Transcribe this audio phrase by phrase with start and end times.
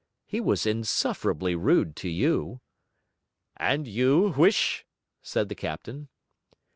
[0.25, 2.59] He was insufferably rude to you.'
[3.57, 4.83] 'And you, Huish?'
[5.21, 6.09] said the captain.